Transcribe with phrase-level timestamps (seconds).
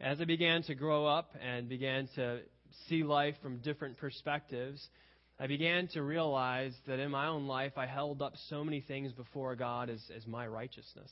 [0.00, 2.40] As I began to grow up and began to
[2.86, 4.86] see life from different perspectives,
[5.40, 9.12] I began to realize that in my own life I held up so many things
[9.12, 11.10] before God as, as my righteousness.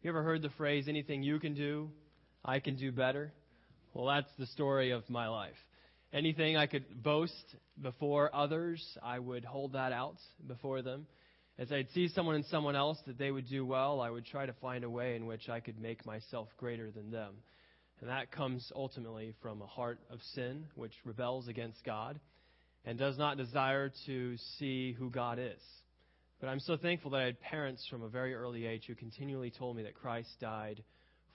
[0.00, 1.90] You ever heard the phrase, anything you can do,
[2.42, 3.30] I can do better?
[3.92, 5.52] Well, that's the story of my life.
[6.10, 10.16] Anything I could boast before others, I would hold that out
[10.46, 11.06] before them.
[11.58, 14.46] As I'd see someone and someone else that they would do well, I would try
[14.46, 17.34] to find a way in which I could make myself greater than them.
[18.04, 22.20] And that comes ultimately from a heart of sin, which rebels against God
[22.84, 25.62] and does not desire to see who God is.
[26.38, 29.50] But I'm so thankful that I had parents from a very early age who continually
[29.50, 30.84] told me that Christ died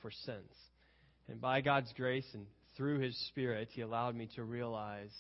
[0.04, 0.54] for sins.
[1.28, 2.46] And by God's grace and
[2.78, 5.16] through His Spirit, He allowed me to realize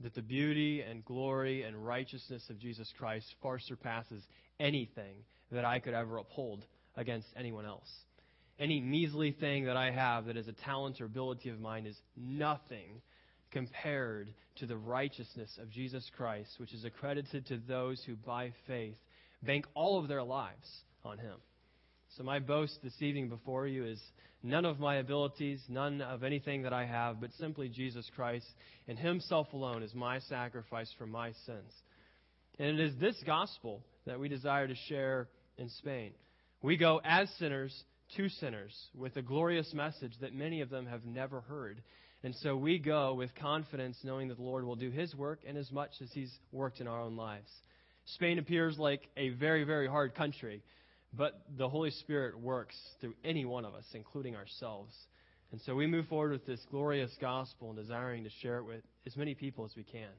[0.00, 4.24] that the beauty and glory and righteousness of Jesus Christ far surpasses
[4.58, 5.14] anything
[5.52, 6.64] that I could ever uphold
[6.96, 7.88] against anyone else.
[8.58, 11.96] Any measly thing that I have that is a talent or ability of mine is
[12.16, 13.00] nothing
[13.50, 18.96] compared to the righteousness of Jesus Christ, which is accredited to those who by faith
[19.42, 20.68] bank all of their lives
[21.04, 21.36] on Him.
[22.16, 24.00] So, my boast this evening before you is
[24.42, 28.46] none of my abilities, none of anything that I have, but simply Jesus Christ
[28.88, 31.72] and Himself alone is my sacrifice for my sins.
[32.58, 36.12] And it is this gospel that we desire to share in Spain.
[36.60, 37.84] We go as sinners
[38.16, 41.82] to sinners with a glorious message that many of them have never heard.
[42.24, 45.56] And so we go with confidence, knowing that the Lord will do His work in
[45.56, 47.50] as much as He's worked in our own lives.
[48.14, 50.62] Spain appears like a very, very hard country,
[51.12, 54.94] but the Holy Spirit works through any one of us, including ourselves.
[55.52, 58.82] And so we move forward with this glorious gospel and desiring to share it with
[59.06, 60.10] as many people as we can.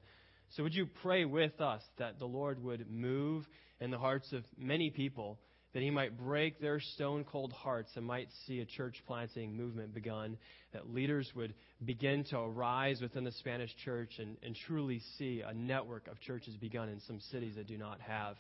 [0.55, 3.45] So would you pray with us that the Lord would move
[3.79, 5.37] in the hearts of many people
[5.73, 9.94] that he might break their stone cold hearts and might see a church planting movement
[9.94, 10.38] begun,
[10.73, 11.53] that leaders would
[11.86, 16.56] begin to arise within the Spanish church and, and truly see a network of churches
[16.56, 18.36] begun in some cities that do not have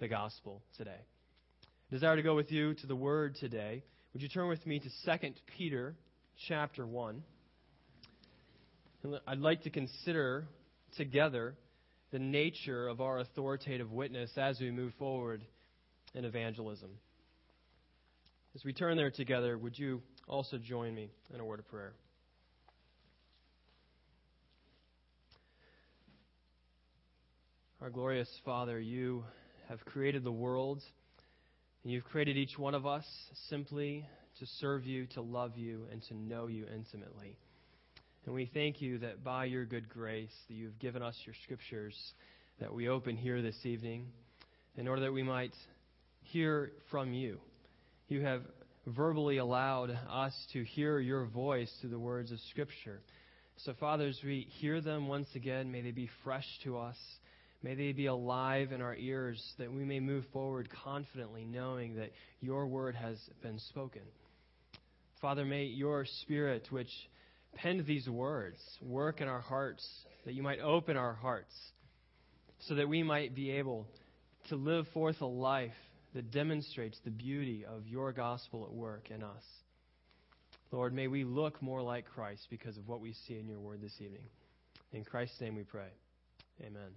[0.00, 1.00] the gospel today.
[1.90, 3.82] Desire to go with you to the word today.
[4.12, 5.94] Would you turn with me to 2 Peter
[6.48, 7.22] chapter 1?
[9.26, 10.46] I'd like to consider
[10.96, 11.54] together
[12.10, 15.42] the nature of our authoritative witness as we move forward
[16.16, 16.90] and evangelism.
[18.54, 21.92] As we turn there together, would you also join me in a word of prayer?
[27.82, 29.24] Our glorious Father, you
[29.68, 30.82] have created the world,
[31.84, 33.04] and you've created each one of us
[33.50, 34.08] simply
[34.40, 37.36] to serve you, to love you, and to know you intimately.
[38.24, 41.94] And we thank you that by your good grace that you've given us your scriptures
[42.58, 44.06] that we open here this evening
[44.76, 45.54] in order that we might
[46.30, 47.38] hear from you.
[48.08, 48.42] You have
[48.86, 53.00] verbally allowed us to hear your voice through the words of Scripture.
[53.58, 56.96] So, Father, as we hear them once again, may they be fresh to us.
[57.62, 62.12] May they be alive in our ears that we may move forward confidently, knowing that
[62.40, 64.02] your word has been spoken.
[65.20, 66.90] Father, may your Spirit, which
[67.54, 69.86] penned these words, work in our hearts,
[70.24, 71.54] that you might open our hearts,
[72.68, 73.86] so that we might be able
[74.48, 75.72] to live forth a life
[76.16, 79.44] that demonstrates the beauty of your gospel at work in us.
[80.72, 83.82] Lord, may we look more like Christ because of what we see in your word
[83.82, 84.24] this evening.
[84.94, 85.90] In Christ's name we pray.
[86.62, 86.88] Amen.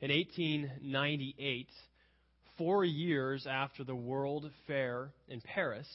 [0.00, 1.68] In 1898,
[2.56, 5.86] four years after the World Fair in Paris,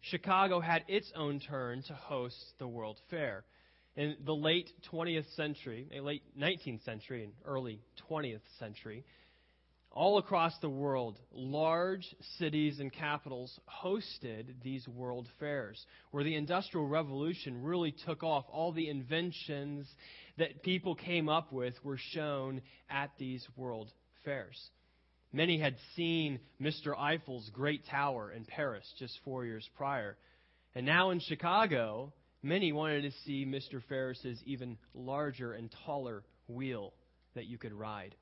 [0.00, 3.42] Chicago had its own turn to host the World Fair.
[3.96, 9.04] In the late 20th century, late 19th century and early 20th century,
[9.92, 12.06] all across the world, large
[12.38, 18.44] cities and capitals hosted these world fairs, where the Industrial Revolution really took off.
[18.52, 19.88] All the inventions
[20.38, 23.90] that people came up with were shown at these world
[24.24, 24.58] fairs.
[25.32, 26.96] Many had seen Mr.
[26.96, 30.16] Eiffel's Great Tower in Paris just four years prior.
[30.74, 32.12] And now in Chicago,
[32.42, 33.82] many wanted to see Mr.
[33.88, 36.92] Ferris's even larger and taller wheel
[37.34, 38.14] that you could ride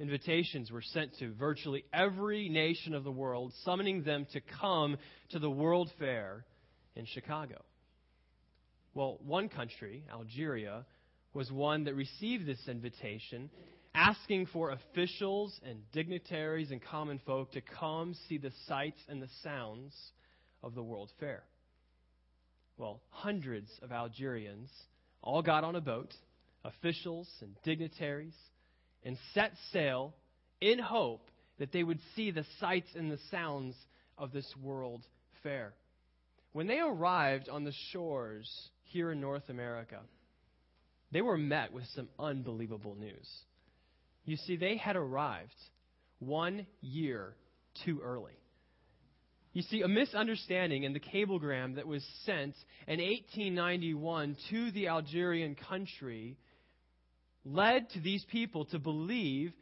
[0.00, 4.96] invitations were sent to virtually every nation of the world, summoning them to come
[5.30, 6.44] to the World Fair
[6.96, 7.62] in Chicago.
[8.94, 10.86] Well, one country, Algeria,
[11.34, 13.50] was one that received this invitation,
[13.94, 19.28] asking for officials and dignitaries and common folk to come see the sights and the
[19.42, 19.94] sounds
[20.62, 21.42] of the World Fair.
[22.78, 24.70] Well, hundreds of Algerians
[25.22, 26.14] all got on a boat,
[26.64, 28.34] officials and dignitaries,
[29.04, 30.14] and set sail
[30.60, 33.74] in hope that they would see the sights and the sounds
[34.18, 35.02] of this world
[35.42, 35.72] fair.
[36.52, 38.50] when they arrived on the shores
[38.82, 40.00] here in North America,
[41.12, 43.28] they were met with some unbelievable news.
[44.24, 45.54] You see, they had arrived
[46.18, 47.34] one year
[47.84, 48.36] too early.
[49.52, 52.54] You see, a misunderstanding in the cablegram that was sent
[52.86, 56.36] in 1891 to the Algerian country
[57.44, 59.52] led to these people to believe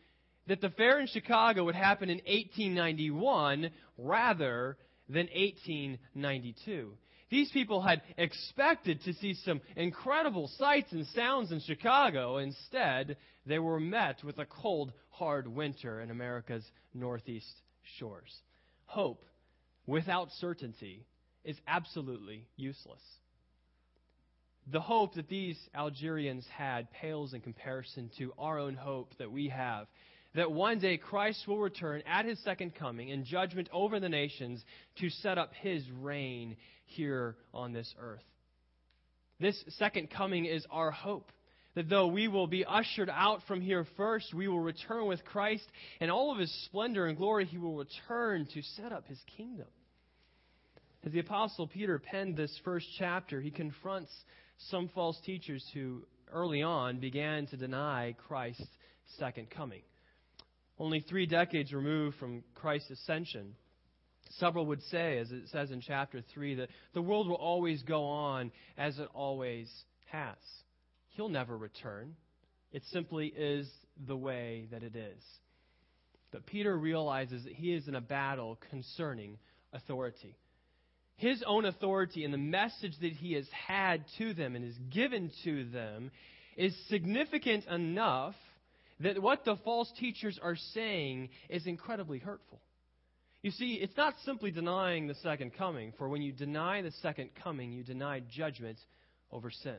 [0.47, 4.77] that the fair in Chicago would happen in 1891 rather
[5.09, 6.93] than 1892.
[7.31, 12.39] These people had expected to see some incredible sights and sounds in Chicago.
[12.39, 16.65] Instead, they were met with a cold, hard winter in America's
[16.95, 17.61] northeast
[17.99, 18.35] shores.
[18.87, 19.25] Hope
[19.87, 21.05] without certainty
[21.45, 23.03] is absolutely useless.
[24.71, 29.49] The hope that these Algerians had pales in comparison to our own hope that we
[29.49, 29.87] have
[30.35, 34.63] that one day Christ will return at his second coming in judgment over the nations
[35.01, 38.23] to set up his reign here on this earth.
[39.41, 41.33] This second coming is our hope.
[41.75, 45.65] That though we will be ushered out from here first, we will return with Christ,
[46.01, 49.69] and all of his splendor and glory, he will return to set up his kingdom.
[51.05, 54.11] As the Apostle Peter penned this first chapter, he confronts
[54.71, 56.03] some false teachers who
[56.33, 58.67] early on began to deny Christ's
[59.19, 59.83] second coming
[60.79, 63.55] only three decades removed from Christ's ascension.
[64.39, 68.05] Several would say, as it says in chapter 3, that the world will always go
[68.05, 69.71] on as it always
[70.07, 70.37] has.
[71.11, 72.15] He'll never return.
[72.73, 73.69] It simply is
[74.07, 75.23] the way that it is.
[76.31, 79.39] But Peter realizes that he is in a battle concerning
[79.73, 80.37] authority.
[81.19, 85.31] His own authority and the message that he has had to them and is given
[85.45, 86.11] to them
[86.57, 88.35] is significant enough
[89.01, 92.61] that what the false teachers are saying is incredibly hurtful.
[93.43, 97.31] You see, it's not simply denying the second coming, for when you deny the second
[97.43, 98.79] coming, you deny judgment
[99.31, 99.77] over sin.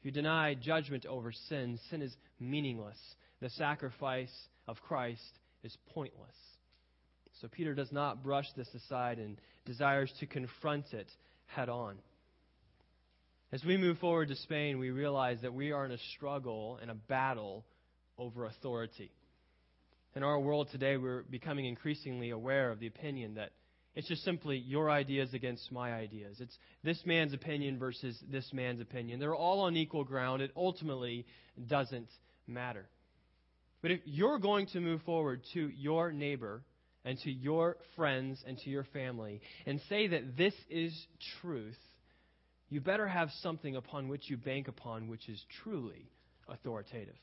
[0.00, 2.98] If you deny judgment over sin, sin is meaningless.
[3.40, 4.32] The sacrifice
[4.66, 6.36] of Christ is pointless.
[7.40, 11.10] So Peter does not brush this aside and desires to confront it
[11.46, 11.96] head on.
[13.52, 16.90] As we move forward to Spain, we realize that we are in a struggle and
[16.90, 17.64] a battle
[18.18, 19.10] over authority.
[20.14, 23.50] In our world today, we're becoming increasingly aware of the opinion that
[23.96, 26.36] it's just simply your ideas against my ideas.
[26.40, 29.18] It's this man's opinion versus this man's opinion.
[29.18, 30.42] They're all on equal ground.
[30.42, 31.26] It ultimately
[31.68, 32.08] doesn't
[32.46, 32.86] matter.
[33.82, 36.62] But if you're going to move forward to your neighbor
[37.04, 40.92] and to your friends and to your family and say that this is
[41.40, 41.78] truth,
[42.68, 46.10] you better have something upon which you bank upon which is truly
[46.48, 47.16] authoritative.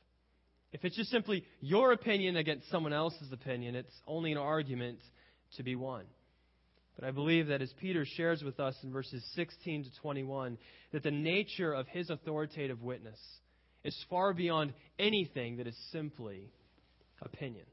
[0.74, 5.00] If it's just simply your opinion against someone else's opinion, it's only an argument
[5.56, 6.03] to be won.
[7.00, 10.57] But I believe that as Peter shares with us in verses 16 to 21,
[10.91, 13.19] that the nature of his authoritative witness
[13.83, 16.51] is far beyond anything that is simply
[17.21, 17.65] opinion.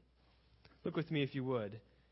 [0.83, 1.79] Look with me, if you would,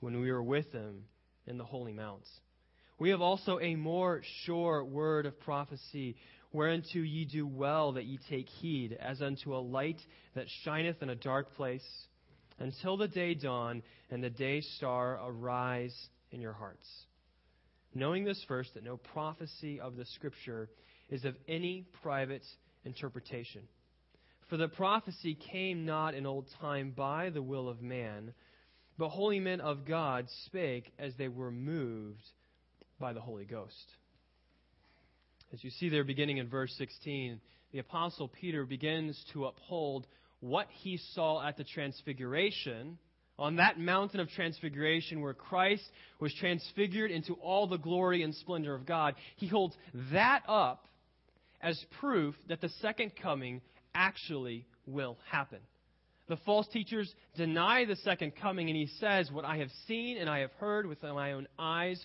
[0.00, 1.04] when we were with him
[1.46, 2.28] in the holy mounts.
[2.98, 6.16] We have also a more sure word of prophecy
[6.52, 10.00] whereunto ye do well that ye take heed, as unto a light
[10.34, 11.86] that shineth in a dark place,
[12.58, 15.96] until the day dawn and the day star arise
[16.30, 16.88] in your hearts.
[17.94, 20.68] Knowing this first, that no prophecy of the Scripture
[21.08, 22.44] is of any private
[22.84, 23.62] interpretation.
[24.48, 28.34] For the prophecy came not in old time by the will of man,
[29.00, 32.20] but holy men of God spake as they were moved
[33.00, 33.86] by the Holy Ghost.
[35.54, 37.40] As you see there, beginning in verse 16,
[37.72, 40.06] the Apostle Peter begins to uphold
[40.40, 42.98] what he saw at the Transfiguration,
[43.38, 45.88] on that mountain of Transfiguration where Christ
[46.20, 49.14] was transfigured into all the glory and splendor of God.
[49.36, 49.74] He holds
[50.12, 50.84] that up
[51.62, 53.62] as proof that the second coming
[53.94, 55.60] actually will happen.
[56.30, 60.30] The false teachers deny the second coming, and he says, What I have seen and
[60.30, 62.00] I have heard with my own eyes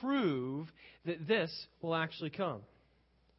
[0.00, 0.72] prove
[1.04, 1.50] that this
[1.82, 2.62] will actually come.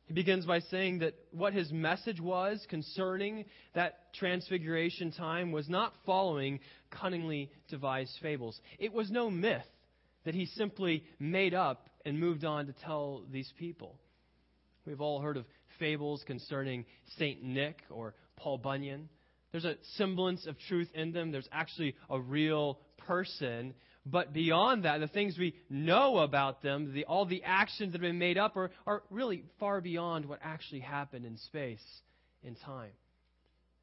[0.05, 5.93] He begins by saying that what his message was concerning that transfiguration time was not
[6.05, 6.59] following
[6.91, 8.61] cunningly devised fables.
[8.77, 9.65] It was no myth
[10.25, 13.95] that he simply made up and moved on to tell these people.
[14.85, 15.45] We've all heard of
[15.79, 16.85] fables concerning
[17.17, 17.41] St.
[17.41, 19.09] Nick or Paul Bunyan.
[19.51, 21.31] There's a semblance of truth in them.
[21.31, 23.73] There's actually a real person.
[24.05, 28.09] But beyond that, the things we know about them, the, all the actions that have
[28.09, 31.83] been made up, are, are really far beyond what actually happened in space
[32.43, 32.91] and time.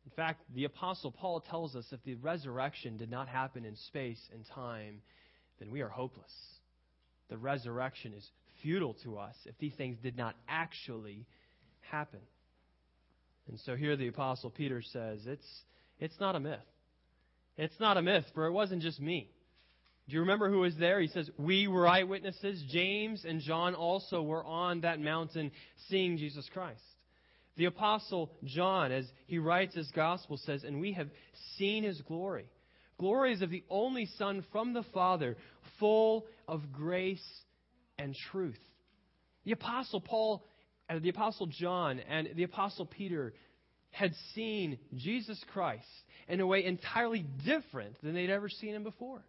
[0.05, 4.21] In fact, the Apostle Paul tells us if the resurrection did not happen in space
[4.33, 5.03] and time,
[5.59, 6.33] then we are hopeless.
[7.29, 8.25] The resurrection is
[8.63, 11.27] futile to us if these things did not actually
[11.91, 12.21] happen.
[13.49, 15.47] And so here the Apostle Peter says, it's,
[15.99, 16.59] it's not a myth.
[17.57, 19.31] It's not a myth, for it wasn't just me.
[20.09, 21.01] Do you remember who was there?
[21.01, 22.63] He says, We were eyewitnesses.
[22.71, 25.51] James and John also were on that mountain
[25.89, 26.83] seeing Jesus Christ.
[27.57, 31.09] The Apostle John, as he writes his gospel, says, And we have
[31.57, 32.47] seen his glory.
[32.99, 35.37] Is of the only Son from the Father,
[35.79, 37.27] full of grace
[37.99, 38.59] and truth.
[39.45, 40.47] The Apostle Paul,
[41.01, 43.35] the Apostle John, and the Apostle Peter
[43.91, 45.87] had seen Jesus Christ
[46.29, 49.25] in a way entirely different than they'd ever seen him before.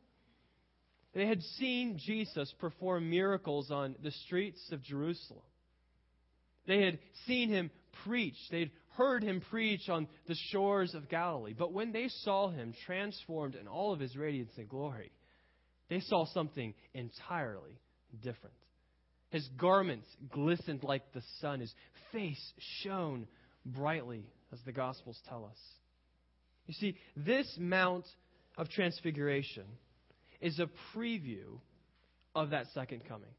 [1.14, 5.42] They had seen Jesus perform miracles on the streets of Jerusalem.
[6.68, 7.72] They had seen him
[8.04, 8.36] preach.
[8.52, 11.56] They'd heard him preach on the shores of Galilee.
[11.58, 15.12] But when they saw him transformed in all of his radiance and glory,
[15.90, 17.80] they saw something entirely
[18.22, 18.56] different.
[19.30, 21.60] His garments glistened like the sun.
[21.60, 21.74] His
[22.12, 23.28] face shone
[23.66, 25.58] brightly, as the Gospels tell us.
[26.68, 28.06] You see, this Mount
[28.58, 29.66] of Transfiguration
[30.42, 31.60] is a preview
[32.36, 33.30] of that second coming.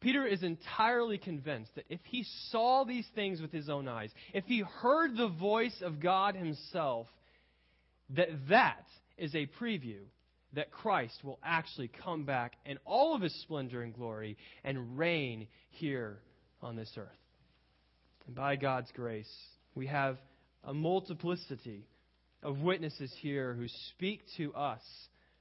[0.00, 4.44] Peter is entirely convinced that if he saw these things with his own eyes, if
[4.46, 7.06] he heard the voice of God himself,
[8.10, 8.84] that that
[9.16, 10.00] is a preview
[10.54, 15.48] that Christ will actually come back in all of his splendor and glory and reign
[15.70, 16.18] here
[16.60, 17.08] on this earth.
[18.26, 19.32] And by God's grace,
[19.74, 20.18] we have
[20.64, 21.86] a multiplicity
[22.42, 24.82] of witnesses here who speak to us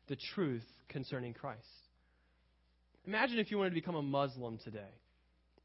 [0.07, 1.59] the truth concerning Christ.
[3.05, 4.93] Imagine if you wanted to become a Muslim today.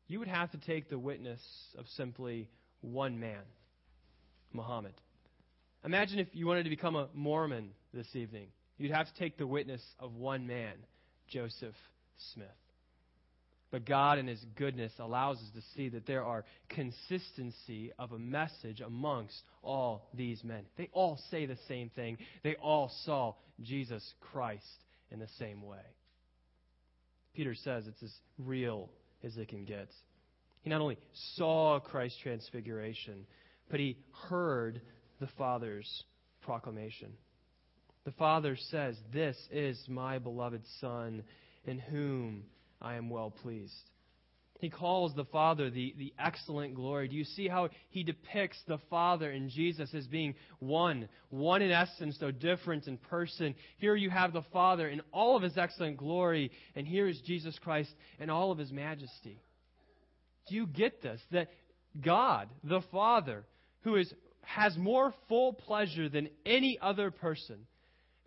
[0.09, 1.41] You would have to take the witness
[1.79, 2.49] of simply
[2.81, 3.43] one man,
[4.53, 4.95] Muhammad.
[5.85, 8.49] Imagine if you wanted to become a Mormon this evening.
[8.79, 10.75] You'd have to take the witness of one man,
[11.29, 11.75] Joseph
[12.35, 12.49] Smith.
[13.71, 18.19] But God, in His goodness, allows us to see that there are consistency of a
[18.19, 20.65] message amongst all these men.
[20.77, 22.19] They all say the same thing.
[22.43, 24.65] They all saw Jesus Christ
[25.11, 25.83] in the same way.
[27.35, 28.89] Peter says it's as real
[29.25, 29.89] as it can get.
[30.63, 30.99] He not only
[31.35, 33.27] saw Christ's transfiguration,
[33.71, 34.81] but he heard
[35.21, 36.05] the Father's
[36.43, 37.13] proclamation.
[38.07, 41.25] The Father says, This is my beloved Son,
[41.65, 42.45] in whom
[42.81, 43.75] I am well pleased.
[44.61, 47.09] He calls the Father the, the excellent glory.
[47.09, 51.09] Do you see how he depicts the Father and Jesus as being one?
[51.31, 53.57] One in essence, though different in person.
[53.79, 57.59] Here you have the Father in all of his excellent glory, and here is Jesus
[57.59, 59.43] Christ in all of his majesty.
[60.49, 61.21] Do you get this?
[61.33, 61.49] That
[62.01, 63.45] God, the Father,
[63.81, 67.67] who is, has more full pleasure than any other person,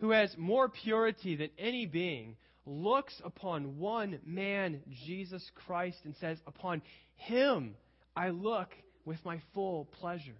[0.00, 6.38] who has more purity than any being, looks upon one man, Jesus Christ, and says,
[6.46, 6.82] Upon
[7.16, 7.74] him
[8.16, 8.70] I look
[9.04, 10.36] with my full pleasure.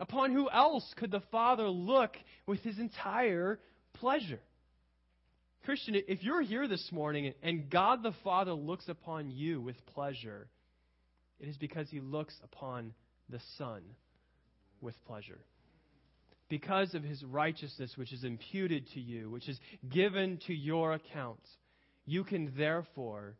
[0.00, 2.16] Upon who else could the Father look
[2.46, 3.58] with his entire
[3.94, 4.40] pleasure?
[5.64, 10.46] Christian, if you're here this morning and God the Father looks upon you with pleasure,
[11.40, 12.94] it is because he looks upon
[13.28, 13.82] the Son
[14.80, 15.40] with pleasure
[16.48, 21.40] because of his righteousness, which is imputed to you, which is given to your account,
[22.06, 23.34] you can therefore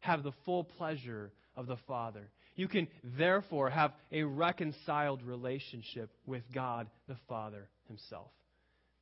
[0.00, 2.30] have the full pleasure of the Father.
[2.56, 8.30] You can therefore have a reconciled relationship with God the Father himself.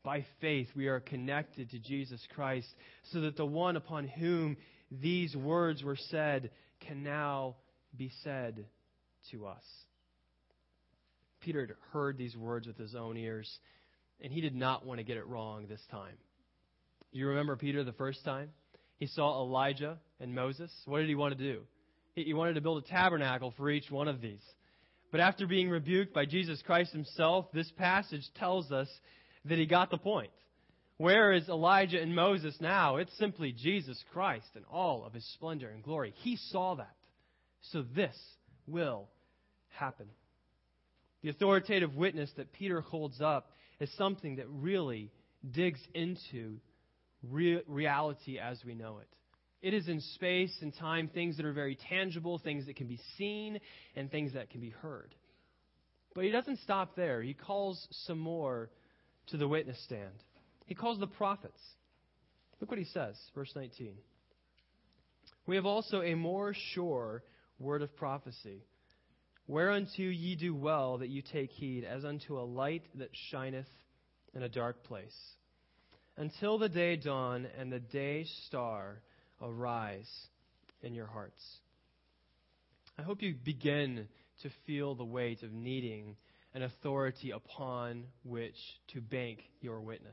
[0.03, 2.67] By faith, we are connected to Jesus Christ
[3.13, 4.57] so that the one upon whom
[4.91, 6.51] these words were said
[6.81, 7.57] can now
[7.97, 8.65] be said
[9.31, 9.63] to us.
[11.43, 13.51] Peter had heard these words with his own ears,
[14.21, 16.17] and he did not want to get it wrong this time.
[17.13, 18.51] You remember Peter the first time?
[18.97, 20.73] He saw Elijah and Moses.
[20.87, 21.63] What did he want to do?
[22.15, 24.43] He wanted to build a tabernacle for each one of these.
[25.11, 28.89] But after being rebuked by Jesus Christ himself, this passage tells us
[29.45, 30.31] that he got the point.
[30.99, 32.97] Where is Elijah and Moses now?
[32.97, 36.15] It's simply Jesus Christ in all of his splendor and glory.
[36.19, 36.95] He saw that.
[37.73, 38.17] So this
[38.67, 39.09] will
[39.71, 40.07] happen.
[41.23, 45.11] The authoritative witness that Peter holds up is something that really
[45.51, 46.59] digs into
[47.23, 49.09] reality as we know it.
[49.63, 52.99] It is in space and time things that are very tangible, things that can be
[53.17, 53.61] seen,
[53.95, 55.15] and things that can be heard.
[56.15, 57.23] But he doesn't stop there.
[57.23, 58.71] He calls some more
[59.29, 60.13] to the witness stand.
[60.67, 61.61] He calls the prophets.
[62.61, 63.95] Look what he says, verse 19.
[65.47, 67.23] We have also a more sure
[67.59, 68.65] word of prophecy,
[69.47, 73.69] whereunto ye do well that you take heed, as unto a light that shineth
[74.35, 75.17] in a dark place,
[76.17, 79.03] until the day dawn and the day star
[79.41, 80.11] arise
[80.83, 81.43] in your hearts.
[82.99, 84.09] I hope you begin
[84.43, 86.17] to feel the weight of needing
[86.55, 88.57] an authority upon which
[88.93, 90.13] to bank your witness.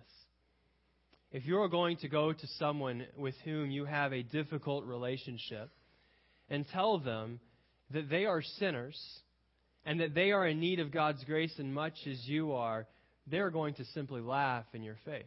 [1.32, 5.70] If you are going to go to someone with whom you have a difficult relationship
[6.50, 7.40] and tell them
[7.92, 9.00] that they are sinners
[9.86, 12.88] and that they are in need of God's grace as much as you are,
[13.28, 15.26] they're going to simply laugh in your face.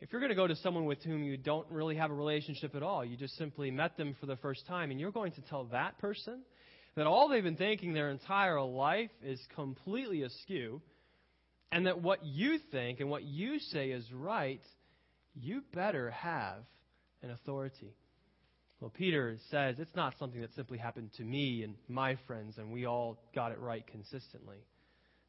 [0.00, 2.74] If you're going to go to someone with whom you don't really have a relationship
[2.74, 5.40] at all, you just simply met them for the first time, and you're going to
[5.42, 6.42] tell that person
[6.94, 10.80] that all they've been thinking their entire life is completely askew,
[11.72, 14.62] and that what you think and what you say is right,
[15.34, 16.58] you better have
[17.22, 17.94] an authority.
[18.80, 22.70] Well, Peter says it's not something that simply happened to me and my friends, and
[22.70, 24.58] we all got it right consistently.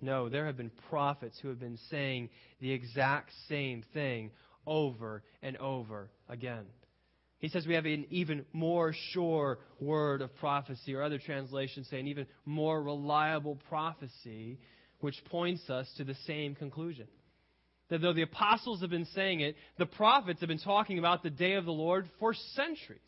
[0.01, 2.29] No, there have been prophets who have been saying
[2.61, 4.31] the exact same thing
[4.67, 6.65] over and over again.
[7.39, 11.99] He says we have an even more sure word of prophecy, or other translations say
[11.99, 14.59] an even more reliable prophecy,
[14.99, 17.07] which points us to the same conclusion.
[17.89, 21.29] That though the apostles have been saying it, the prophets have been talking about the
[21.31, 22.99] day of the Lord for centuries.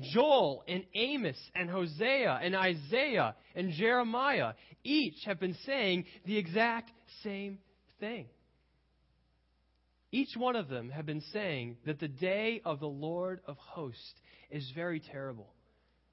[0.00, 4.52] Joel and Amos and Hosea and Isaiah and Jeremiah
[4.84, 6.90] each have been saying the exact
[7.22, 7.58] same
[7.98, 8.26] thing.
[10.12, 14.14] Each one of them have been saying that the day of the Lord of hosts
[14.50, 15.52] is very terrible.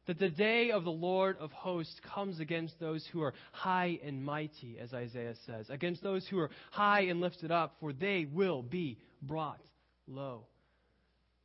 [0.07, 4.23] That the day of the Lord of hosts comes against those who are high and
[4.23, 8.61] mighty, as Isaiah says, against those who are high and lifted up, for they will
[8.61, 9.61] be brought
[10.07, 10.47] low.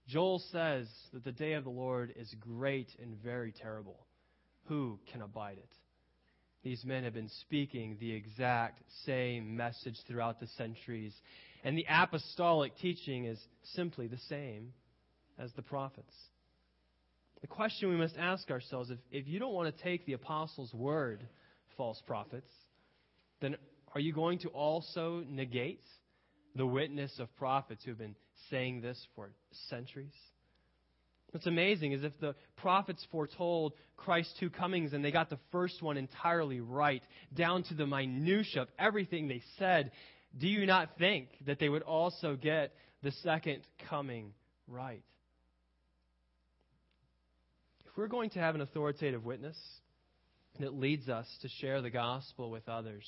[0.08, 4.06] Joel says that the day of the Lord is great and very terrible.
[4.64, 5.70] Who can abide it?
[6.62, 11.14] These men have been speaking the exact same message throughout the centuries,
[11.62, 13.38] and the apostolic teaching is
[13.74, 14.72] simply the same
[15.38, 16.14] as the prophets.
[17.42, 20.72] The question we must ask ourselves if, if you don't want to take the apostles'
[20.74, 21.22] word,
[21.76, 22.50] false prophets,
[23.40, 23.56] then
[23.94, 25.84] are you going to also negate
[26.56, 28.16] the witness of prophets who have been
[28.50, 29.30] saying this for
[29.68, 30.14] centuries?
[31.30, 35.82] What's amazing is if the prophets foretold Christ's two comings and they got the first
[35.82, 37.02] one entirely right,
[37.34, 39.90] down to the minutia of everything they said,
[40.38, 42.72] do you not think that they would also get
[43.02, 44.32] the second coming
[44.66, 45.02] right?
[47.86, 49.56] If we're going to have an authoritative witness
[50.60, 53.04] that leads us to share the gospel with others,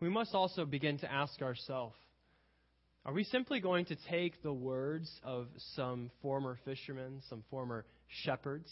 [0.00, 1.96] we must also begin to ask ourselves
[3.06, 7.86] are we simply going to take the words of some former fishermen, some former
[8.24, 8.70] shepherds?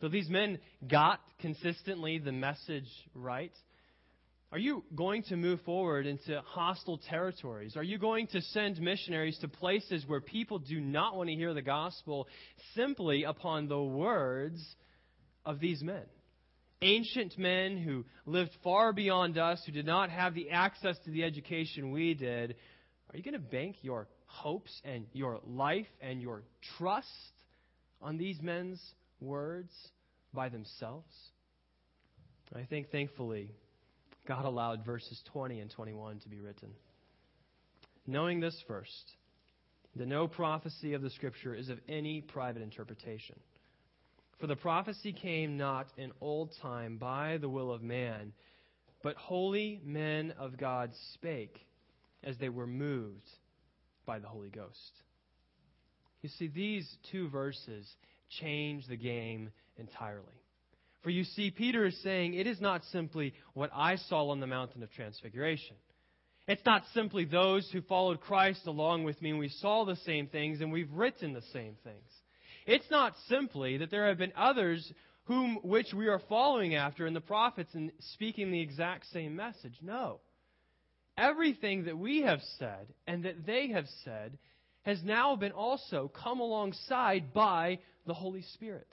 [0.00, 3.52] So these men got consistently the message right.
[4.52, 7.76] Are you going to move forward into hostile territories?
[7.76, 11.54] Are you going to send missionaries to places where people do not want to hear
[11.54, 12.28] the gospel
[12.74, 14.62] simply upon the words
[15.46, 16.02] of these men?
[16.82, 21.24] Ancient men who lived far beyond us, who did not have the access to the
[21.24, 22.56] education we did.
[23.12, 26.42] Are you going to bank your hopes and your life and your
[26.78, 27.08] trust
[28.00, 28.80] on these men's
[29.20, 29.72] words
[30.32, 31.12] by themselves?
[32.54, 33.50] I think, thankfully,
[34.28, 36.68] God allowed verses 20 and 21 to be written.
[38.06, 39.12] Knowing this first,
[39.96, 43.36] that no prophecy of the Scripture is of any private interpretation.
[44.38, 48.32] For the prophecy came not in old time by the will of man,
[49.02, 51.58] but holy men of God spake
[52.24, 53.28] as they were moved
[54.06, 54.92] by the Holy Ghost.
[56.22, 57.88] You see, these two verses
[58.40, 60.22] change the game entirely.
[61.02, 64.46] For you see, Peter is saying it is not simply what I saw on the
[64.46, 65.76] mountain of transfiguration.
[66.46, 70.26] It's not simply those who followed Christ along with me and we saw the same
[70.26, 72.10] things and we've written the same things.
[72.66, 74.92] It's not simply that there have been others
[75.24, 79.74] whom which we are following after in the prophets and speaking the exact same message.
[79.80, 80.20] No.
[81.16, 84.38] Everything that we have said and that they have said
[84.82, 88.86] has now been also come alongside by the Holy Spirit.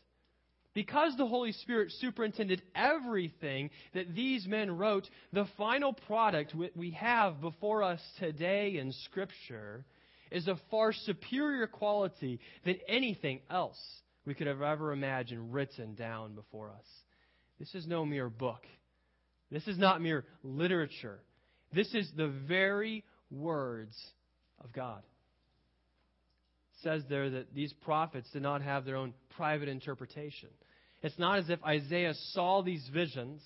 [0.74, 7.42] Because the Holy Spirit superintended everything that these men wrote, the final product we have
[7.42, 9.84] before us today in Scripture
[10.32, 13.80] is a far superior quality than anything else
[14.26, 16.86] we could have ever imagined written down before us.
[17.58, 18.62] This is no mere book.
[19.50, 21.20] This is not mere literature.
[21.74, 23.96] This is the very words
[24.64, 25.02] of God.
[26.74, 30.50] It says there that these prophets did not have their own private interpretation.
[31.02, 33.42] It's not as if Isaiah saw these visions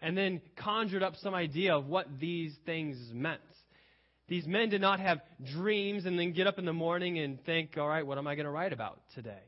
[0.00, 3.40] and then conjured up some idea of what these things meant.
[4.28, 5.20] These men did not have
[5.54, 8.34] dreams and then get up in the morning and think, all right, what am I
[8.34, 9.42] going to write about today?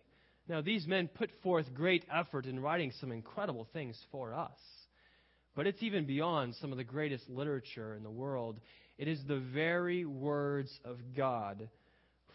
[0.49, 4.59] Now, these men put forth great effort in writing some incredible things for us.
[5.55, 8.61] But it's even beyond some of the greatest literature in the world.
[8.99, 11.69] It is the very words of God.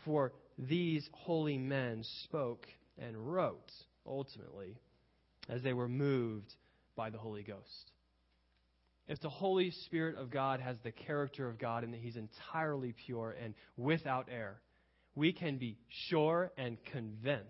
[0.04, 3.72] For these holy men spoke and wrote,
[4.06, 4.78] ultimately,
[5.50, 6.54] as they were moved
[6.96, 7.92] by the Holy Ghost.
[9.08, 12.94] If the Holy Spirit of God has the character of God and that He's entirely
[13.06, 14.60] pure and without error,
[15.16, 15.78] we can be
[16.10, 17.46] sure and convinced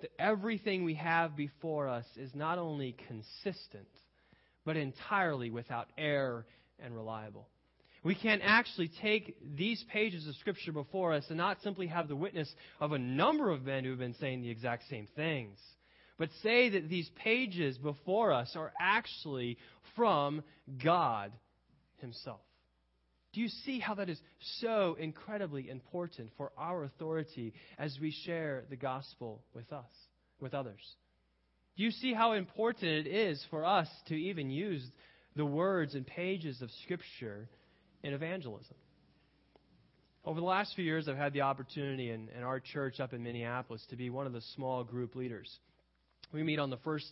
[0.00, 3.88] that everything we have before us is not only consistent,
[4.64, 6.46] but entirely without error
[6.78, 7.48] and reliable.
[8.04, 12.16] We can't actually take these pages of Scripture before us and not simply have the
[12.16, 15.58] witness of a number of men who have been saying the exact same things,
[16.18, 19.56] but say that these pages before us are actually
[19.94, 20.42] from
[20.82, 21.32] God
[21.98, 22.40] Himself.
[23.32, 24.20] Do you see how that is
[24.60, 29.90] so incredibly important for our authority as we share the gospel with us,
[30.40, 30.80] with others?
[31.76, 34.86] Do you see how important it is for us to even use
[35.36, 37.48] the words and pages of Scripture
[38.02, 38.76] in evangelism?
[40.24, 43.22] Over the last few years, I've had the opportunity in, in our church up in
[43.22, 45.50] Minneapolis to be one of the small group leaders.
[46.32, 47.06] We meet on the first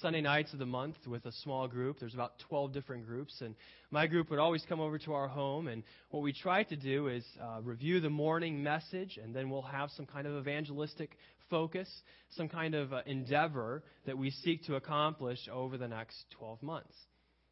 [0.00, 1.98] Sunday nights of the month with a small group.
[1.98, 3.54] There's about 12 different groups, and
[3.90, 5.68] my group would always come over to our home.
[5.68, 9.62] And what we try to do is uh, review the morning message, and then we'll
[9.62, 11.16] have some kind of evangelistic
[11.48, 11.88] focus,
[12.30, 16.94] some kind of uh, endeavor that we seek to accomplish over the next 12 months.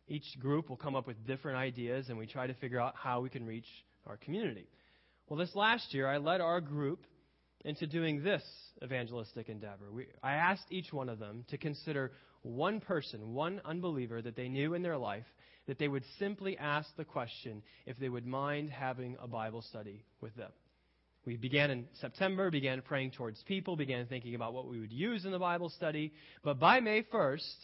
[0.07, 3.21] Each group will come up with different ideas, and we try to figure out how
[3.21, 3.69] we can reach
[4.07, 4.69] our community.
[5.29, 7.07] Well, this last year, I led our group
[7.65, 8.43] into doing this
[8.83, 9.91] evangelistic endeavor.
[9.91, 14.49] We, I asked each one of them to consider one person, one unbeliever that they
[14.49, 15.25] knew in their life,
[15.67, 20.05] that they would simply ask the question if they would mind having a Bible study
[20.21, 20.51] with them.
[21.25, 25.25] We began in September, began praying towards people, began thinking about what we would use
[25.25, 26.13] in the Bible study.
[26.43, 27.57] But by May 1st,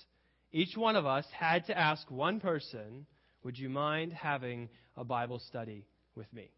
[0.53, 3.07] each one of us had to ask one person,
[3.45, 5.85] Would you mind having a Bible study
[6.15, 6.51] with me?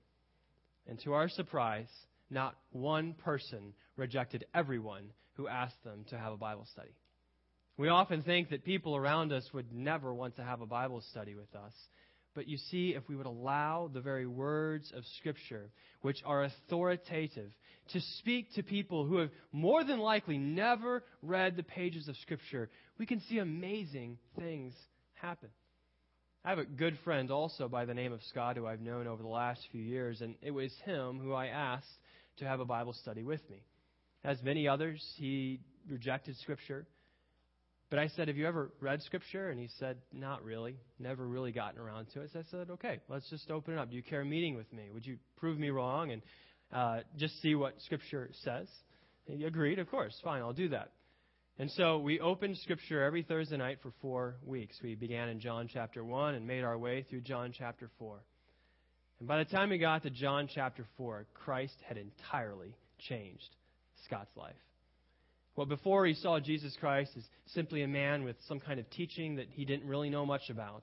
[0.87, 1.89] And to our surprise,
[2.33, 6.95] not one person rejected everyone who asked them to have a Bible study.
[7.77, 11.35] We often think that people around us would never want to have a Bible study
[11.35, 11.73] with us.
[12.35, 17.51] But you see, if we would allow the very words of Scripture, which are authoritative,
[17.93, 22.71] to speak to people who have more than likely never read the pages of Scripture,
[22.99, 24.75] we can see amazing things
[25.15, 25.49] happen.
[26.45, 29.23] I have a good friend also by the name of Scott who I've known over
[29.23, 31.87] the last few years, and it was him who I asked
[32.39, 33.63] to have a Bible study with me.
[34.25, 36.87] As many others, he rejected Scripture.
[37.91, 39.51] But I said, Have you ever read Scripture?
[39.51, 40.77] And he said, Not really.
[40.99, 42.31] Never really gotten around to it.
[42.33, 43.91] So I said, Okay, let's just open it up.
[43.91, 44.85] Do you care meeting with me?
[44.93, 46.23] Would you prove me wrong and
[46.73, 48.69] uh, just see what Scripture says?
[49.29, 50.19] And he agreed, Of course.
[50.25, 50.93] Fine, I'll do that.
[51.59, 54.79] And so we opened Scripture every Thursday night for four weeks.
[54.83, 58.21] We began in John chapter 1 and made our way through John chapter 4.
[59.23, 62.75] And by the time we got to John chapter 4, Christ had entirely
[63.09, 63.55] changed
[64.05, 64.57] Scott's life.
[65.55, 67.23] Well, before he saw Jesus Christ as
[67.55, 70.83] simply a man with some kind of teaching that he didn't really know much about,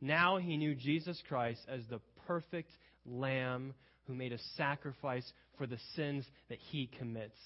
[0.00, 2.70] now he knew Jesus Christ as the perfect
[3.04, 3.74] lamb
[4.06, 7.36] who made a sacrifice for the sins that he commits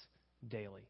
[0.47, 0.87] daily.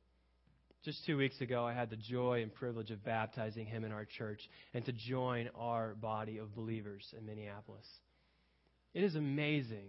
[0.85, 4.05] Just two weeks ago, I had the joy and privilege of baptizing him in our
[4.05, 4.41] church
[4.75, 7.87] and to join our body of believers in Minneapolis.
[8.93, 9.87] It is amazing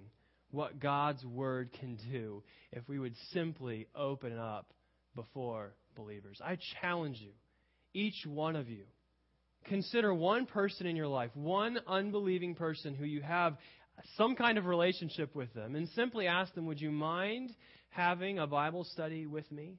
[0.51, 4.73] what God's Word can do if we would simply open up
[5.15, 6.41] before believers.
[6.45, 7.33] I challenge you,
[7.93, 8.85] each one of you,
[9.67, 13.57] consider one person in your life, one unbelieving person who you have
[14.17, 17.51] some kind of relationship with them, and simply ask them, Would you mind
[17.91, 19.77] having a Bible study with me?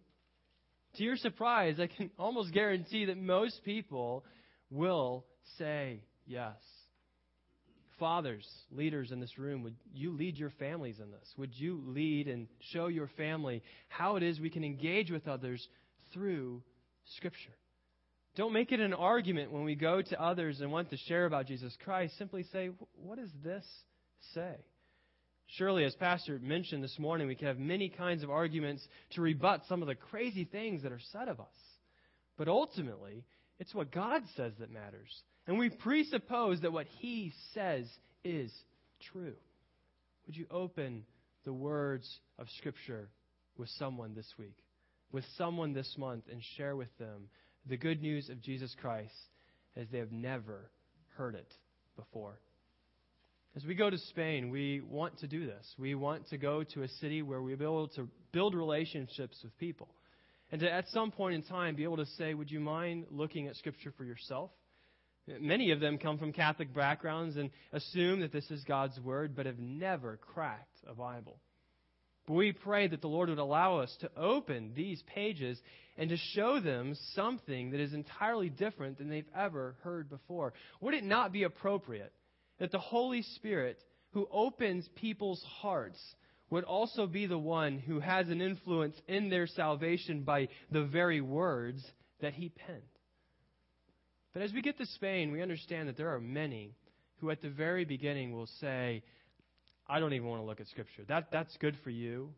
[0.95, 4.23] To your surprise, I can almost guarantee that most people
[4.69, 5.25] will
[5.57, 6.55] say yes.
[7.99, 11.33] Fathers, leaders in this room, would you lead your families in this?
[11.37, 15.65] Would you lead and show your family how it is we can engage with others
[16.13, 16.61] through
[17.15, 17.55] Scripture?
[18.35, 21.47] Don't make it an argument when we go to others and want to share about
[21.47, 22.17] Jesus Christ.
[22.17, 22.69] Simply say,
[23.01, 23.65] What does this
[24.33, 24.55] say?
[25.47, 29.61] Surely, as Pastor mentioned this morning, we can have many kinds of arguments to rebut
[29.69, 31.55] some of the crazy things that are said of us.
[32.37, 33.23] But ultimately,
[33.59, 35.23] it's what God says that matters.
[35.47, 37.85] And we presuppose that what He says
[38.23, 38.51] is
[39.11, 39.33] true.
[40.25, 41.03] Would you open
[41.43, 43.09] the words of Scripture
[43.57, 44.57] with someone this week,
[45.11, 47.29] with someone this month, and share with them
[47.67, 49.13] the good news of Jesus Christ
[49.75, 50.71] as they have never
[51.15, 51.53] heard it
[51.95, 52.39] before?
[53.55, 55.65] As we go to Spain, we want to do this.
[55.77, 59.57] We want to go to a city where we'll be able to build relationships with
[59.57, 59.87] people.
[60.51, 63.47] And to, at some point in time, be able to say, Would you mind looking
[63.47, 64.51] at Scripture for yourself?
[65.27, 69.47] Many of them come from Catholic backgrounds and assume that this is God's Word, but
[69.47, 71.39] have never cracked a Bible.
[72.27, 75.59] But we pray that the Lord would allow us to open these pages
[75.97, 80.53] and to show them something that is entirely different than they've ever heard before.
[80.81, 82.13] Would it not be appropriate
[82.59, 83.79] that the Holy Spirit,
[84.11, 85.99] who opens people's hearts,
[86.49, 91.21] would also be the one who has an influence in their salvation by the very
[91.21, 91.83] words
[92.21, 92.81] that he penned?
[94.35, 96.75] But as we get to Spain, we understand that there are many
[97.21, 99.01] who at the very beginning will say,
[99.87, 101.03] I don't even want to look at Scripture.
[101.07, 102.31] That, that's good for you,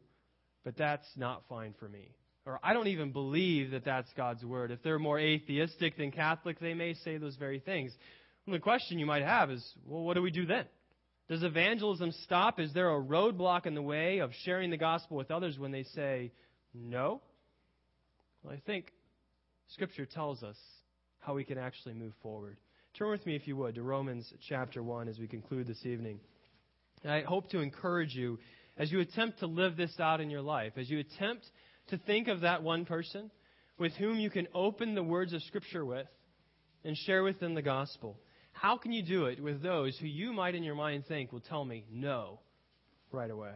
[0.63, 2.11] but that's not fine for me.
[2.45, 4.69] Or I don't even believe that that's God's Word.
[4.69, 7.91] If they're more atheistic than Catholic, they may say those very things.
[8.45, 10.65] And the question you might have is, well, what do we do then?
[11.29, 12.59] Does evangelism stop?
[12.59, 15.83] Is there a roadblock in the way of sharing the gospel with others when they
[15.95, 16.31] say
[16.75, 17.21] no?
[18.43, 18.93] Well, I think
[19.69, 20.57] Scripture tells us
[21.27, 22.55] how we can actually move forward.
[22.97, 26.21] Turn with me, if you would, to Romans chapter 1 as we conclude this evening.
[27.03, 28.39] And I hope to encourage you
[28.77, 31.45] as you attempt to live this out in your life, as you attempt
[31.89, 33.29] to think of that one person
[33.77, 36.07] with whom you can open the words of Scripture with
[36.85, 38.17] and share with them the gospel.
[38.53, 41.41] How can you do it with those who you might in your mind think will
[41.41, 42.39] tell me no
[43.11, 43.53] right away?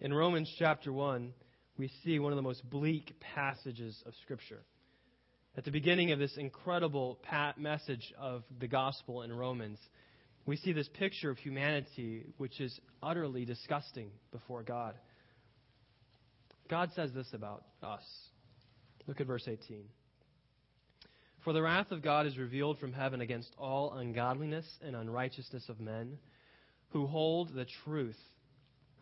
[0.00, 1.32] In Romans chapter 1,
[1.78, 4.64] we see one of the most bleak passages of Scripture.
[5.56, 7.18] At the beginning of this incredible
[7.56, 9.78] message of the gospel in Romans,
[10.44, 14.94] we see this picture of humanity which is utterly disgusting before God.
[16.68, 18.04] God says this about us.
[19.06, 19.84] Look at verse 18.
[21.42, 25.80] For the wrath of God is revealed from heaven against all ungodliness and unrighteousness of
[25.80, 26.18] men
[26.90, 28.18] who hold the truth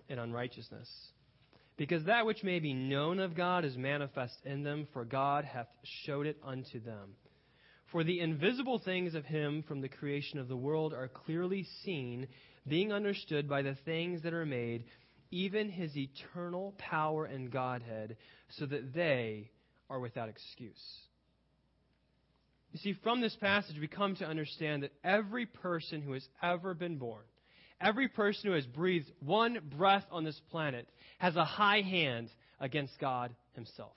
[0.09, 0.89] in unrighteousness.
[1.77, 5.67] Because that which may be known of God is manifest in them, for God hath
[6.05, 7.17] showed it unto them.
[7.91, 12.29] For the invisible things of him from the creation of the world are clearly seen,
[12.67, 14.85] being understood by the things that are made,
[15.31, 18.17] even his eternal power and Godhead,
[18.51, 19.51] so that they
[19.91, 21.01] are without excuse.
[22.73, 26.75] You see, from this passage, we come to understand that every person who has ever
[26.75, 27.23] been born,
[27.81, 32.29] every person who has breathed one breath on this planet, has a high hand
[32.61, 33.93] against God Himself.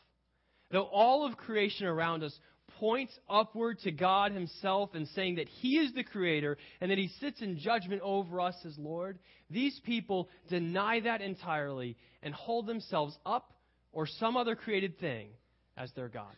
[0.71, 2.37] Though all of creation around us
[2.79, 7.09] points upward to God Himself and saying that He is the Creator and that He
[7.19, 9.17] sits in judgment over us as Lord,
[9.49, 13.53] these people deny that entirely and hold themselves up
[13.91, 15.29] or some other created thing
[15.75, 16.35] as their God.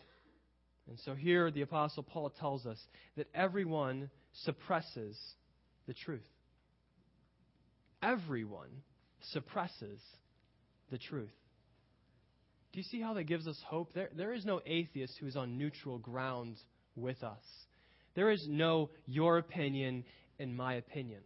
[0.87, 2.79] And so here the Apostle Paul tells us
[3.17, 4.09] that everyone
[4.43, 5.17] suppresses
[5.87, 6.27] the truth.
[8.01, 8.69] Everyone
[9.31, 9.99] suppresses
[10.89, 11.31] the truth.
[12.71, 13.93] Do you see how that gives us hope?
[13.93, 16.57] There, there is no atheist who is on neutral ground
[16.95, 17.43] with us.
[18.15, 20.03] There is no your opinion
[20.39, 21.21] and my opinion.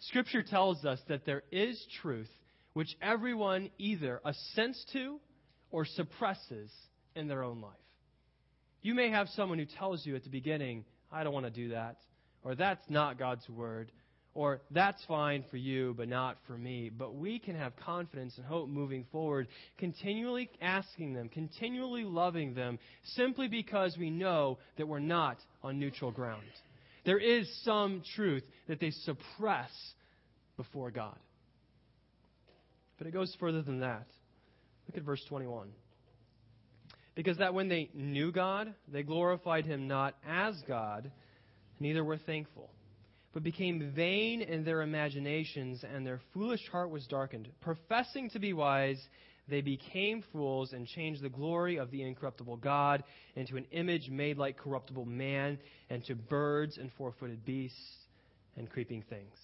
[0.00, 2.30] Scripture tells us that there is truth
[2.74, 5.18] which everyone either assents to
[5.70, 6.70] or suppresses
[7.16, 7.72] in their own life.
[8.82, 11.70] You may have someone who tells you at the beginning, I don't want to do
[11.70, 11.96] that,
[12.44, 13.90] or that's not God's word,
[14.38, 16.92] or that's fine for you, but not for me.
[16.96, 19.48] But we can have confidence and hope moving forward,
[19.78, 22.78] continually asking them, continually loving them,
[23.16, 26.44] simply because we know that we're not on neutral ground.
[27.04, 29.72] There is some truth that they suppress
[30.56, 31.18] before God.
[32.96, 34.06] But it goes further than that.
[34.86, 35.70] Look at verse 21.
[37.16, 41.10] Because that when they knew God, they glorified him not as God,
[41.80, 42.70] neither were thankful,
[43.32, 47.48] but became vain in their imaginations, and their foolish heart was darkened.
[47.60, 49.00] Professing to be wise,
[49.48, 53.02] they became fools and changed the glory of the incorruptible God
[53.36, 55.58] into an image made like corruptible man,
[55.90, 57.96] and to birds and four footed beasts
[58.56, 59.34] and creeping things.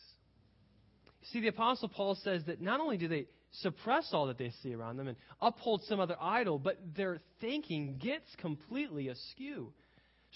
[1.33, 3.27] See, the Apostle Paul says that not only do they
[3.61, 7.99] suppress all that they see around them and uphold some other idol, but their thinking
[7.99, 9.73] gets completely askew.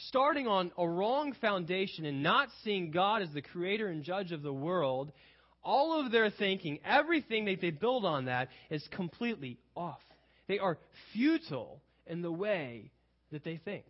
[0.06, 4.42] Starting on a wrong foundation and not seeing God as the creator and judge of
[4.42, 5.12] the world,
[5.62, 10.00] All of their thinking, everything that they build on that, is completely off.
[10.46, 10.78] They are
[11.12, 12.90] futile in the way
[13.32, 13.84] that they think.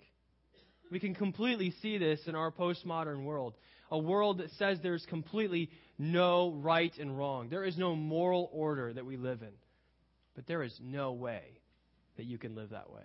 [0.90, 3.54] We can completely see this in our postmodern world.
[3.90, 7.48] A world that says there's completely no right and wrong.
[7.48, 9.52] There is no moral order that we live in.
[10.34, 11.42] But there is no way
[12.16, 13.04] that you can live that way.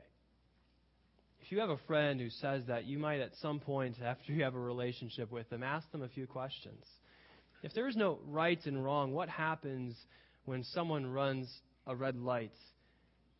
[1.53, 4.55] You have a friend who says that, you might at some point, after you have
[4.55, 6.83] a relationship with them, ask them a few questions.
[7.61, 9.95] If there is no right and wrong, what happens
[10.45, 11.47] when someone runs
[11.85, 12.55] a red light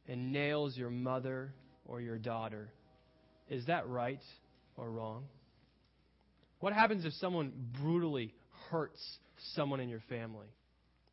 [0.08, 1.56] and nails your mother
[1.88, 2.70] or your daughter?
[3.50, 4.22] Is that right
[4.78, 5.24] or wrong?
[6.60, 8.36] What happens if someone brutally
[8.70, 9.02] hurts
[9.56, 10.54] someone in your family?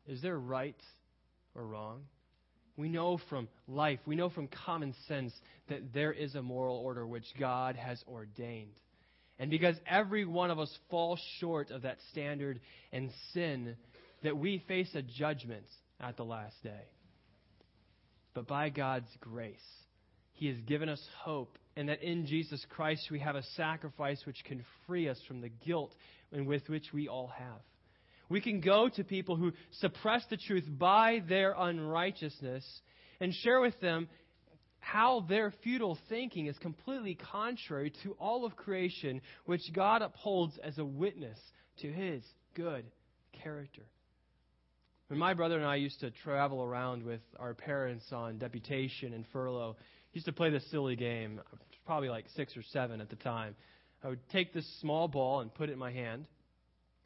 [0.05, 0.79] Is there right
[1.55, 2.03] or wrong?
[2.81, 5.33] We know from life, we know from common sense
[5.69, 8.73] that there is a moral order which God has ordained.
[9.37, 12.59] And because every one of us falls short of that standard
[12.91, 13.75] and sin,
[14.23, 15.67] that we face a judgment
[15.99, 16.87] at the last day.
[18.33, 19.59] But by God's grace,
[20.33, 24.43] He has given us hope, and that in Jesus Christ we have a sacrifice which
[24.45, 25.93] can free us from the guilt
[26.31, 27.61] with which we all have.
[28.31, 32.65] We can go to people who suppress the truth by their unrighteousness
[33.19, 34.07] and share with them
[34.79, 40.77] how their futile thinking is completely contrary to all of creation, which God upholds as
[40.77, 41.37] a witness
[41.81, 42.23] to his
[42.55, 42.85] good
[43.43, 43.83] character.
[45.09, 49.25] When my brother and I used to travel around with our parents on deputation and
[49.33, 49.75] furlough,
[50.11, 51.41] he used to play this silly game,
[51.85, 53.55] probably like six or seven at the time.
[54.03, 56.25] I would take this small ball and put it in my hand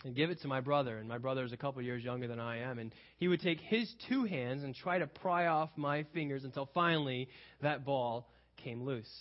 [0.05, 0.99] and give it to my brother.
[0.99, 2.77] And my brother is a couple years younger than I am.
[2.77, 6.69] And he would take his two hands and try to pry off my fingers until
[6.73, 7.27] finally
[7.61, 8.29] that ball
[8.63, 9.11] came loose.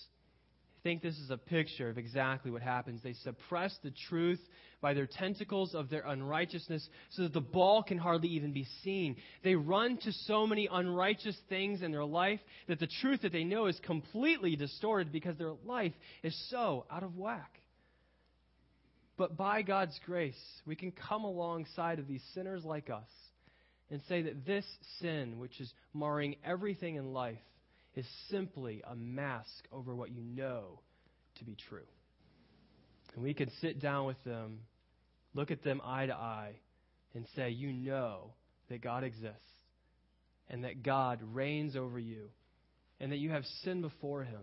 [0.78, 3.00] I think this is a picture of exactly what happens.
[3.02, 4.40] They suppress the truth
[4.82, 9.16] by their tentacles of their unrighteousness so that the ball can hardly even be seen.
[9.42, 13.44] They run to so many unrighteous things in their life that the truth that they
[13.44, 17.58] know is completely distorted because their life is so out of whack.
[19.16, 23.08] But by God's grace, we can come alongside of these sinners like us
[23.90, 24.64] and say that this
[25.00, 27.38] sin, which is marring everything in life,
[27.94, 30.80] is simply a mask over what you know
[31.36, 31.86] to be true.
[33.14, 34.60] And we can sit down with them,
[35.32, 36.54] look at them eye to eye,
[37.14, 38.32] and say, You know
[38.68, 39.38] that God exists,
[40.50, 42.30] and that God reigns over you,
[42.98, 44.42] and that you have sinned before Him.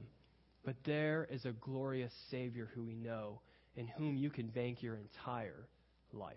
[0.64, 3.42] But there is a glorious Savior who we know
[3.76, 5.68] in whom you can bank your entire
[6.14, 6.36] life.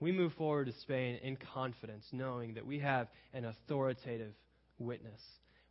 [0.00, 4.32] We move forward to Spain in confidence, knowing that we have an authoritative
[4.78, 5.20] witness.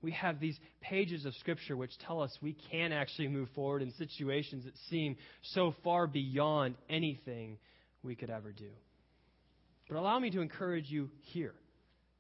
[0.02, 3.92] We have these pages of Scripture which tell us we can actually move forward in
[3.94, 7.58] situations that seem so far beyond anything
[8.04, 8.70] we could ever do.
[9.90, 11.56] But allow me to encourage you here,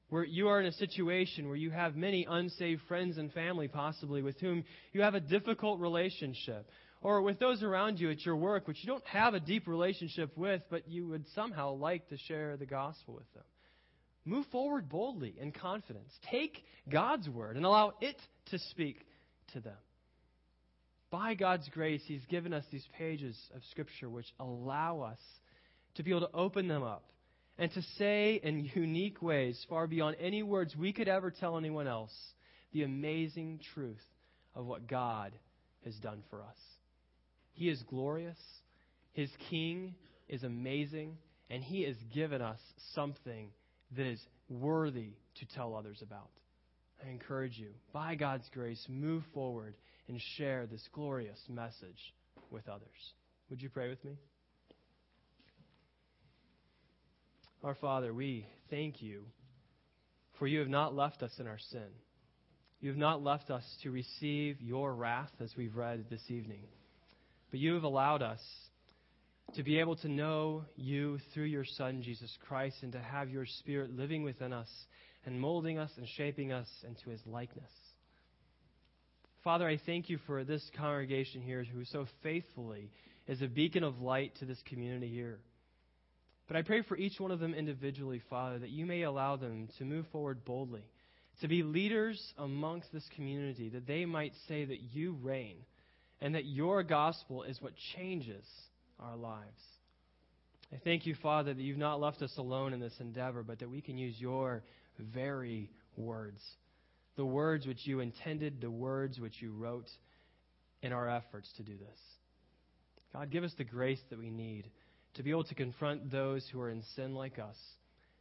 [0.09, 4.21] where you are in a situation where you have many unsaved friends and family, possibly,
[4.21, 4.63] with whom
[4.93, 6.69] you have a difficult relationship,
[7.07, 10.37] or with those around you at your work, which you don't have a deep relationship
[10.37, 13.45] with, but you would somehow like to share the gospel with them.
[14.25, 16.11] Move forward boldly in confidence.
[16.29, 18.17] Take God's word and allow it
[18.47, 18.97] to speak
[19.53, 19.77] to them.
[21.09, 25.19] By God's grace, He's given us these pages of Scripture which allow us
[25.95, 27.05] to be able to open them up
[27.57, 31.87] and to say in unique ways, far beyond any words we could ever tell anyone
[31.87, 32.11] else,
[32.73, 34.03] the amazing truth
[34.53, 35.31] of what God
[35.85, 36.57] has done for us.
[37.57, 38.37] He is glorious.
[39.13, 39.95] His king
[40.29, 41.17] is amazing.
[41.49, 42.59] And he has given us
[42.93, 43.49] something
[43.95, 46.29] that is worthy to tell others about.
[47.03, 49.75] I encourage you, by God's grace, move forward
[50.07, 52.13] and share this glorious message
[52.51, 53.13] with others.
[53.49, 54.17] Would you pray with me?
[57.63, 59.23] Our Father, we thank you
[60.37, 61.87] for you have not left us in our sin.
[62.81, 66.63] You have not left us to receive your wrath as we've read this evening.
[67.51, 68.41] But you have allowed us
[69.55, 73.45] to be able to know you through your Son, Jesus Christ, and to have your
[73.45, 74.69] Spirit living within us
[75.25, 77.71] and molding us and shaping us into his likeness.
[79.43, 82.91] Father, I thank you for this congregation here who so faithfully
[83.27, 85.39] is a beacon of light to this community here.
[86.47, 89.69] But I pray for each one of them individually, Father, that you may allow them
[89.77, 90.83] to move forward boldly,
[91.41, 95.57] to be leaders amongst this community, that they might say that you reign
[96.21, 98.45] and that your gospel is what changes
[98.99, 99.61] our lives.
[100.73, 103.69] I thank you, Father, that you've not left us alone in this endeavor, but that
[103.69, 104.63] we can use your
[104.99, 106.41] very words.
[107.15, 109.89] The words which you intended, the words which you wrote
[110.81, 111.99] in our efforts to do this.
[113.13, 114.69] God, give us the grace that we need
[115.15, 117.57] to be able to confront those who are in sin like us,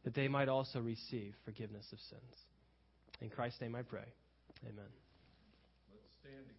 [0.03, 2.33] that they might also receive forgiveness of sins.
[3.21, 4.05] In Christ's name I pray.
[4.63, 4.85] Amen.
[5.91, 6.56] Let's stand together.